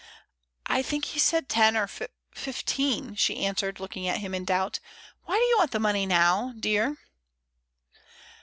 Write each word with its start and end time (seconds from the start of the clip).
"I 0.65 0.81
think 0.81 1.05
he 1.05 1.19
said 1.19 1.47
ten 1.47 1.77
or 1.77 1.83
f— 1.83 2.01
fifteen," 2.33 3.13
she 3.13 3.45
an 3.45 3.53
swered, 3.53 3.79
looking 3.79 4.07
at 4.07 4.17
him 4.17 4.33
in 4.33 4.45
doubt. 4.45 4.79
"Why 5.25 5.35
do 5.37 5.43
you 5.43 5.57
want 5.59 5.69
the 5.73 5.79
money 5.79 6.07
now, 6.07 6.55
dear?" 6.59 6.97